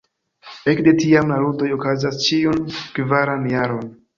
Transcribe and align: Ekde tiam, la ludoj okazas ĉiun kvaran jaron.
Ekde 0.73 0.93
tiam, 1.01 1.29
la 1.33 1.37
ludoj 1.43 1.69
okazas 1.77 2.19
ĉiun 2.25 2.59
kvaran 2.99 3.47
jaron. 3.57 3.97